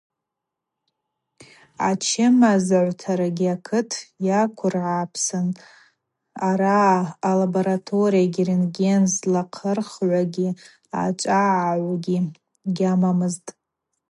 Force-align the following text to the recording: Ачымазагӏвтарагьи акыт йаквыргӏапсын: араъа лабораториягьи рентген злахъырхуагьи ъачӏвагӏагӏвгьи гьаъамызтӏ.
Ачымазагӏвтарагьи 1.89 3.47
акыт 3.55 3.91
йаквыргӏапсын: 4.27 5.47
араъа 6.49 7.31
лабораториягьи 7.39 8.43
рентген 8.47 9.01
злахъырхуагьи 9.13 10.49
ъачӏвагӏагӏвгьи 10.99 12.17
гьаъамызтӏ. 12.75 13.49